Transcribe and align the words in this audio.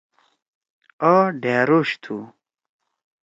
آ 1.11 1.15
ڈھأروش 1.41 1.89
تھو۔ 2.03 2.17